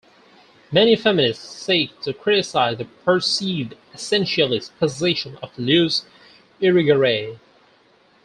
Many 0.71 0.95
feminists 0.95 1.47
seek 1.63 2.01
to 2.01 2.11
criticize 2.13 2.79
the 2.79 2.85
perceived 2.85 3.75
essentialist 3.93 4.71
positions 4.79 5.37
of 5.43 5.51
Luce 5.59 6.05
Irigaray. 6.59 7.37